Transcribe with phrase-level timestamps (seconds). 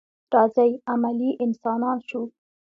[0.33, 2.21] راځئ عملي انسانان شو.